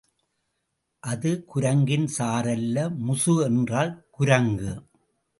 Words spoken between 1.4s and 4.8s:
குரங்கின் சாறு அல்ல முசு என்றால் குரங்கு.